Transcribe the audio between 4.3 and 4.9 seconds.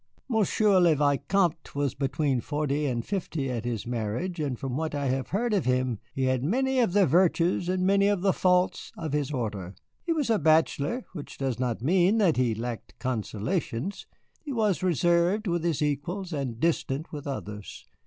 and from